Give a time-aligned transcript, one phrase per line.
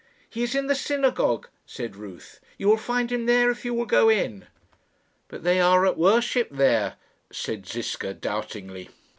[0.27, 2.39] "He is in the synagogue," said Ruth.
[2.57, 4.47] "You will find him there if you will go in."
[5.27, 6.95] "But they are at worship there,"
[7.31, 8.89] said Ziska, doubtingly.